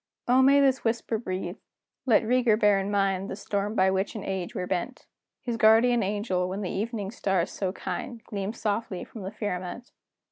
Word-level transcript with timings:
Oh, 0.27 0.41
may 0.41 0.59
this 0.59 0.83
whisper 0.83 1.19
breathe 1.19 1.57
(let 2.07 2.23
Rieger 2.23 2.59
bear 2.59 2.79
in 2.79 2.89
mind 2.89 3.29
The 3.29 3.35
storm 3.35 3.75
by 3.75 3.91
which 3.91 4.15
in 4.15 4.23
age 4.23 4.55
we're 4.55 4.65
bent!) 4.65 5.05
His 5.43 5.57
guardian 5.57 6.01
angel, 6.01 6.49
when 6.49 6.61
the 6.61 6.71
evening's 6.71 7.17
star 7.17 7.45
so 7.45 7.71
kind 7.71 8.23
Gleams 8.23 8.59
softly 8.59 9.03
from 9.03 9.21
the 9.21 9.31
firmament! 9.31 9.91